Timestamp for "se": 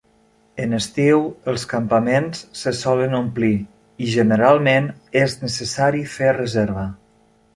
2.61-2.73